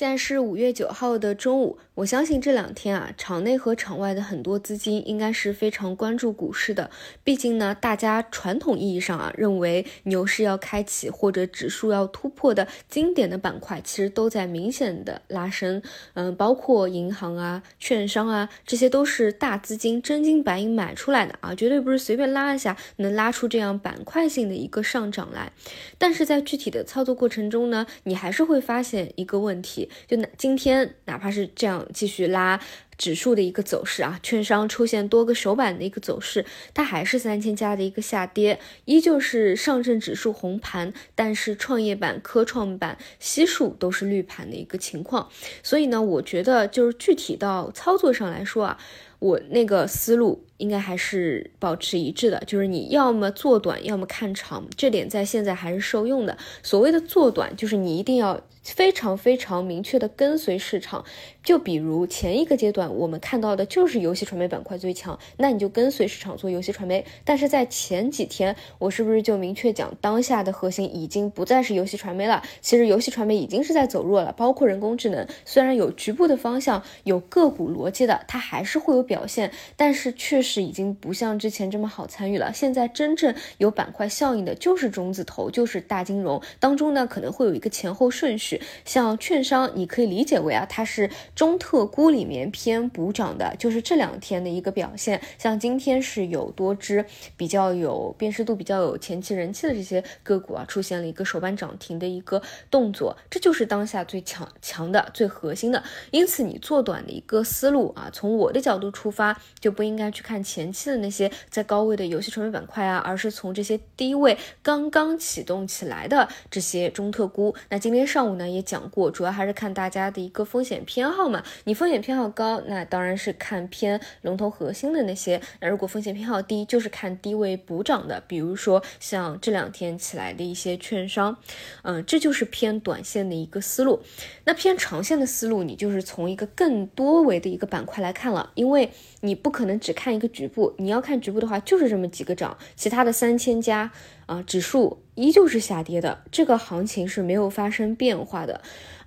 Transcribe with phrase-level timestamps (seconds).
[0.00, 6.90] 现在是五月九号的中午，我相信这两天啊，场内和场外的很多资金应该是非常关注股市的。
[7.22, 15.82] 毕竟呢，大家传统意义上啊，认为牛市要开启或者指数要突破的经典的板块，其实都在明显的拉升。
[16.14, 25.52] 嗯，包括银行啊、券商啊，这些都是大资金真金白银买出来的啊，绝对不是随便拉一下能拉出这样板块性的一个上涨来。
[25.98, 29.89] 但是在具体的操作过程中呢，你还是会发现一个问题。
[30.06, 32.60] 就哪今天哪怕是这样继续拉
[32.98, 45.30] 指数的一个走势啊，券商出现多个首板的一个走势，它还是三千家的一个下跌，依旧是上证指数红盘，但是创业板、科创板悉数都是绿盘的一个情况。
[45.62, 48.78] 所以呢，我觉得就是具体到操作上来说啊，
[49.20, 50.44] 我那个思路。
[50.60, 56.36] 应该还是保持一致的，就是你要么做短，要么看长，这点在现在还是受用的。
[56.62, 61.02] 所谓的做短，就是你一定要非常非常明确的跟随市场。
[61.42, 67.06] 就比如前一个阶段，我们看到的就是游戏传媒板块最强，那你就跟随市场做游戏传媒。
[67.24, 72.42] 但是在前几天，我是不是就明确讲，当下的核心已经不再是游戏传媒了？
[72.60, 80.60] 其实游戏传媒已经是在走弱了，包括人工智能，虽然有局部的方向，有个股逻辑的，它还是会有表现，但是确实。
[80.60, 82.52] 已经不像之前这么好参与了。
[82.52, 88.60] 现在真正有板块效应的，就是中字头，就是大金融当中呢，可能会有一个前后顺序。
[88.84, 95.20] 像券商，你可以理解为啊，它是中特估里面偏补涨的，就是这两天的一个表现。
[95.38, 97.04] 像今天是有多只
[97.38, 105.82] 比较有辨识度、比较有前期人气的这些个股啊，出现了一个首板涨停的一个动作，这就是当下最强强的、最核心的。
[106.10, 110.44] 因此，你做短的一个思路啊，从我的角度出出发，就不应该去看。
[110.50, 117.54] 前期的那些在高位的游戏传媒板块啊，而是从这些低位刚刚启动起来的这些中特估。
[117.68, 121.42] 那今天上午呢也讲过，主要还是看大家的一个风险偏好嘛。
[121.64, 125.40] 你风险偏好高，那当然是看偏龙头核心的那些。
[125.60, 131.36] 那如果风险偏好低，就是看低位补涨的，比如说像这两天起来的一些券商。
[131.82, 134.02] 嗯，这就是偏短线的一个思路。
[134.44, 138.89] 那偏长线的思路，你就是从一个更多维的一个板块来看了，因为
[139.20, 140.26] 你不可能只看一个。
[140.30, 143.90] 局部你要看局部的话，就是这么几个涨，其他的三千家
[144.26, 148.62] 啊，指数依旧是下跌的，这个行情是没有发生变化的。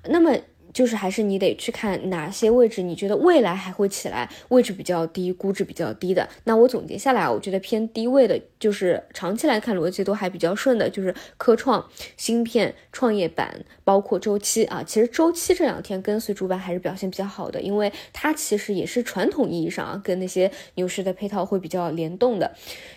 [0.05, 0.37] 那么。
[0.73, 6.27] 就是还是你得去看哪些位置，你觉得未来还会起来，位置比较低，估值比较低的。
[6.45, 14.83] 那我总结下来，我觉得偏低位的，就是长期来看逻辑都还比较顺的，就是科创、芯片、创业板，包括周期啊。
[14.83, 22.51] 其实周期这两天跟随主板还是表现比较好的，因为它其实也是传统意义上啊跟那些牛市的配套会比较联动的。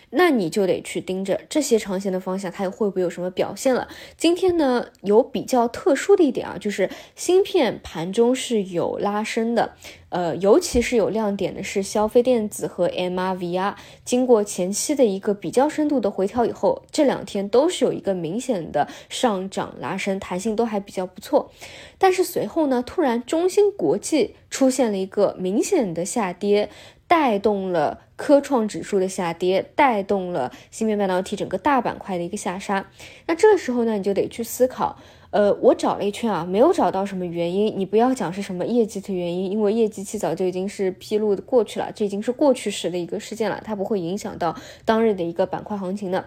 [0.09, 3.87] 那你就得去盯着这些长线的方向，它又会不会有什么表现了？
[4.17, 9.73] 今天呢，有比较特殊的一点啊，就是芯片盘中是有拉升的，
[10.09, 13.75] 呃，尤其是有亮点的是消费电子和 MRVR，
[14.05, 21.51] 经过前期的一个比较深度的回调以后，这两天都是有一个明显的上涨拉升，弹性都还比较不错。
[21.97, 26.69] 但是随后呢，突然中芯国际出现了一个明显的下跌。
[27.09, 32.89] 带动了科创指数的下跌，带动了芯片半导体整个大板块的一个下杀。
[33.27, 34.97] 那这个时候呢，你就得去思考，
[35.29, 37.71] 呃，我找了一圈啊，没有找到什么原因。
[37.77, 46.25] 你不要讲是什么业绩的原因，因为业绩期早就已经是披露过去了，这已经是过去时的一个事件了，它不会影响到当日的一个板块行情的。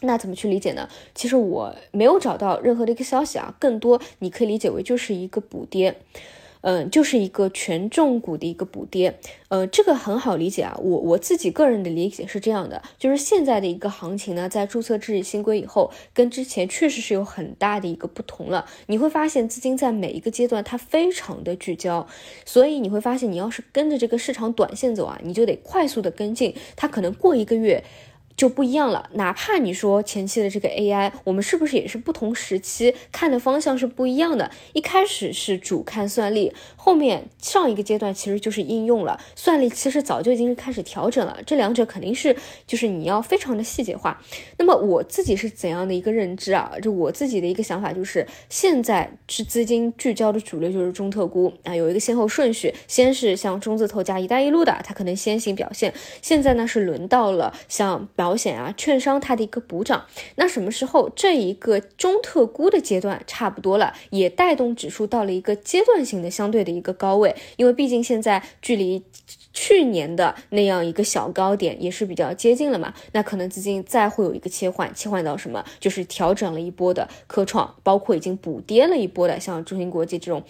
[0.00, 0.88] 那怎么去理解呢？
[1.14, 6.00] 其实我没有找到任何的一个消息啊，更多你可以理解为就是一个补跌。
[6.62, 10.76] 嗯，就是一个权重股的一个补跌，呃，这个很好理解啊。
[10.82, 18.66] 我我自己个人的理解是这样的，就是现在的一个行情呢，在注册制新规以后，跟之前确实是有很大的一个不同了。
[18.86, 22.06] 你会发现资金在每一个阶段它非常的聚焦，
[22.44, 27.82] 所以你会发现，你要是跟着这个市场短线走啊，你就得快速的跟进，它可能过一个月。
[28.40, 34.50] 就不一样了，哪怕你说前期的这个 AI，我们是不是也是不同时期看的方向是不一样的？
[34.72, 39.20] 一开始是主看算力，后面上一个阶段其实就是应用了。
[39.36, 42.34] 算力其实早就已经是开始调整了，这两者肯定是
[42.66, 44.18] 就是你要非常的细节化。
[44.56, 46.72] 那么我自己是怎样的一个认知啊？
[46.80, 55.92] 就我自己的一个想法就是，现在是资金聚焦的主流就是中特估啊，有一个先后顺序，先是像中字头加一带一路的，它可能先行表现。
[56.22, 58.29] 现在呢是轮到了像表。
[58.30, 60.06] 保险啊、券商它的一个补涨。
[60.36, 69.02] 那什么时候这一个中特估的阶段差不多了，也带动指数到了一个阶段性的相对的一个高位，因为毕竟现在距离。
[69.52, 75.64] 去年的那样一个小高点也是比较接近了嘛，那可能资金再会有一个切换，切换到什么？
[75.80, 80.44] 就是调整了一波的科创，包括已经补跌了一波的像中芯国际这种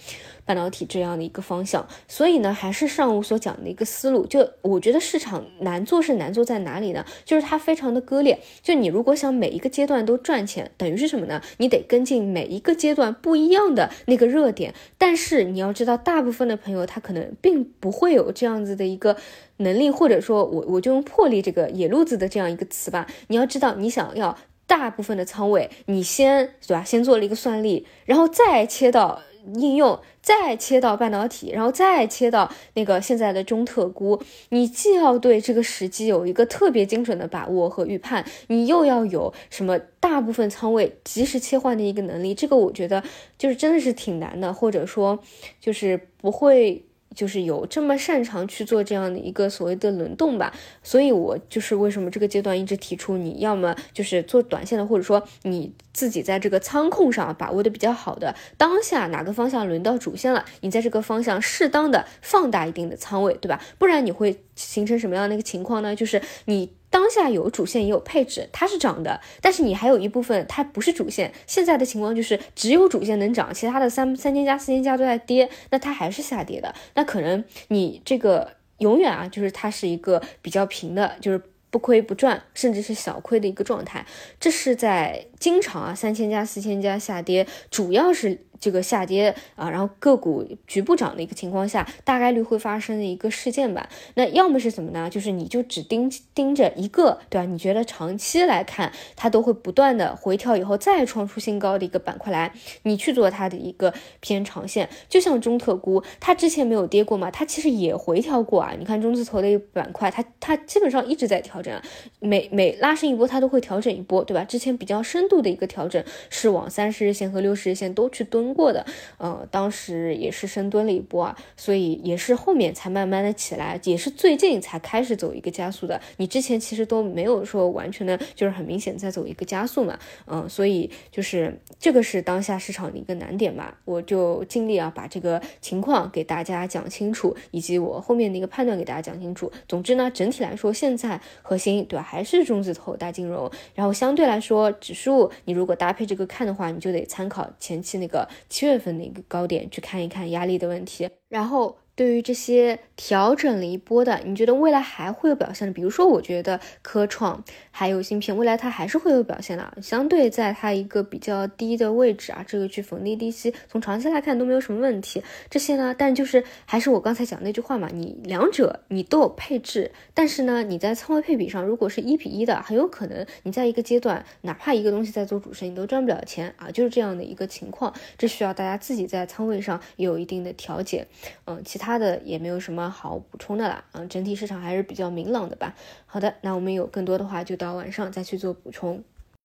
[0.51, 1.87] 半导体这样的一个方向。
[2.07, 7.03] 所以呢，还是上午所讲的一个思路，就我觉得市场难做是难做在哪里呢？
[7.25, 8.39] 就是它非常的割裂。
[8.61, 11.41] 就你如果想每一个阶段都赚钱，等于是什么呢？
[11.57, 14.75] 你得跟进每一个阶段不一样的那个热点。
[14.99, 18.91] 但是你要知道，大部分的朋友他可能并不会有这样子的。
[18.91, 19.15] 一个
[19.57, 23.07] 能力，或者说我我就用魄力这个野路子的这样一个词吧。
[23.27, 24.37] 你要知道，你想要
[24.67, 26.83] 大部分的仓位，你先对吧？
[26.83, 29.21] 先做了一个算力，然后再切到
[29.55, 34.21] 应用，再切到半导体，然后再切到那个现在的中特估。
[34.49, 42.33] 你既要对这个时机有一个特别精准的把握和预判，你又要有什么大部分仓位及时切换的一个能力。
[42.33, 43.03] 这个我觉得
[43.37, 45.19] 就是真的是挺难的，或者说
[45.59, 46.83] 就是不会。
[47.15, 63.61] 就是有这么擅长去做这样的一个所谓的轮动吧，所以我就是为什么这个阶段一直提出，你要么就是做短线的，或者说你自己在这个仓控上把握的比较好的，当下哪个方向轮到主线了，你在这个方向适当的放大一定的仓位，对吧？
[63.77, 65.95] 不然你会形成什么样的一个情况呢？
[65.95, 66.73] 就是你。
[66.91, 71.33] 当下有主线也有配置，它是涨的，但是你还有一部分它不是主线。
[71.47, 76.75] 现在的情况就是只有主线能涨，其他的三三千加、四千加都在跌，那它还是下跌的。
[76.93, 84.05] 那可能你这个永远啊，就是它是一个比较平的，就是不亏不赚，甚至是小亏的一个状态。
[84.39, 88.45] 这是在经常啊三千加、四千加下跌，主要是。
[88.61, 93.89] 这个下跌啊，然后个股局部涨的一个情况下，大概率会发生的一个事件吧。
[94.13, 95.09] 那要么是什么呢？
[95.09, 97.47] 就是你就只盯盯着一个，对吧？
[97.47, 102.53] 你觉得长期来看它都会不断的回调以后再创出新高的一个板块来，
[102.83, 104.87] 你去做它的一个偏长线。
[105.09, 108.75] 就像中特估，它之前没有跌过嘛，它其实也回调过啊。
[108.77, 111.81] 你看中字头的一个板块，它它基本上一直在调整，
[112.19, 114.43] 每每拉升一波，它都会调整一波，对吧？
[114.43, 118.50] 之前比较深度的一个调整是往三十日线和六十日线都去蹲。
[118.53, 118.85] 过的，
[119.17, 125.99] 呃，当时也是深蹲了一波啊，所以也是后面才慢慢的起来，也是最近才开始走一个加速的。
[126.17, 133.77] 你之前其实都没有说完全的，就是很明显在走一个加速嘛，嗯，所以就是这个是当下市场的一个难点吧。
[133.85, 139.51] 我就尽力啊把这个情况给大家讲清楚，以及我后面的一个判断给大家讲清楚。
[139.67, 148.27] 总之呢，整体来说，现在核心对吧，还是中字头大金融，然后相对来说，指数你如果搭配这个看的话，你就得参考前期那个。
[148.49, 151.80] 七月份的一个高点，去看一看压力的问题，然后。
[151.95, 155.73] 对于这些调整了一波的，你觉得未来还会有表现的？
[155.73, 159.77] 比如说，我觉得科创还有芯片，未来它还是会有表现的。
[159.81, 165.21] 相对在它一个比较低的位置啊，这个去逢低低吸，从长期来看都没有什么问题。
[165.49, 177.93] 这些呢，但就是还是我刚才讲那句话嘛，你两者你都有配置，但是呢，你在仓位配比上如果是一比一的，很有可能你在一个阶段，哪怕一个东西在做主升，你都赚不了钱啊，就是这样的一个情况。
[178.17, 181.05] 这需要大家自己在仓位上有一定的调节。
[181.45, 181.99] 嗯，其他。
[182.01, 185.75] 的也没有什么好补充的了，嗯，整体市场还是比较明朗的吧。
[186.07, 189.03] 好的，那我们有更多的话就到晚上再去做补充。